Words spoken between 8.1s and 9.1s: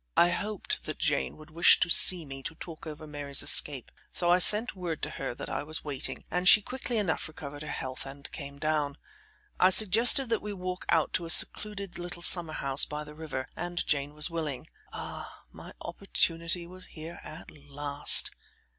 came down.